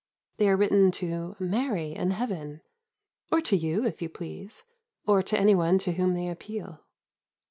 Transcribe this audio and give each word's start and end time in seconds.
They 0.37 0.49
are 0.49 0.57
written 0.57 0.89
to 0.93 1.35
"Mary, 1.37 1.93
in 1.93 2.09
heaven," 2.09 2.61
or 3.31 3.39
to 3.41 3.55
you, 3.55 3.85
if 3.85 4.01
you 4.01 4.09
please, 4.09 4.63
or 5.05 5.21
to 5.21 5.37
any 5.39 5.53
one 5.53 5.77
to 5.77 5.91
whom 5.91 6.15
they 6.15 6.27
appeal. 6.27 6.79